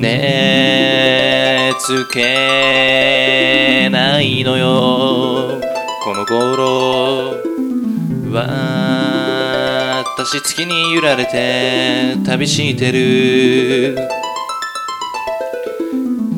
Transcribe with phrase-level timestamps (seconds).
[0.00, 5.60] ねつけないのよ。
[6.02, 7.34] この頃
[10.16, 13.98] 私月に揺られて旅してる。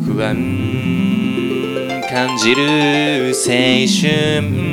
[0.06, 4.71] 不安感じる青春。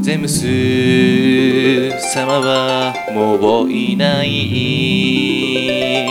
[0.00, 0.46] ゼムス
[2.14, 6.06] 様はもういない。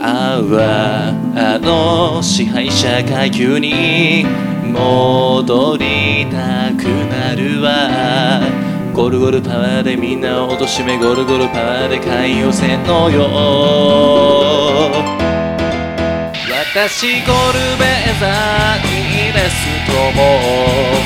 [0.00, 4.24] あああの支配者階級に
[4.64, 8.40] 戻りたくなるわ。
[8.94, 13.28] ゴルゴルパワーでみんなを貶めゴルゴルパワーで買い寄せんのよ。
[16.74, 17.84] 私ゴルベ
[18.20, 20.97] ザいいですとも。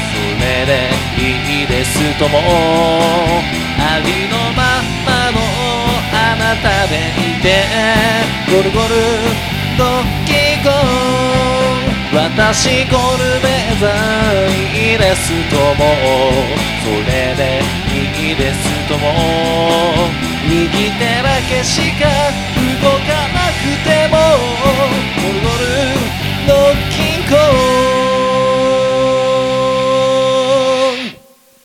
[2.22, 5.40] ともありのままの
[6.14, 7.66] あなたでいて
[8.46, 8.94] ゴルゴル
[9.76, 9.82] ド
[10.24, 10.70] キゴ
[12.14, 13.48] 私ゴルベ
[13.80, 13.90] ザ
[14.46, 15.82] いいですとも
[16.84, 20.22] それでいいですとも。
[20.48, 22.06] 右手だけしか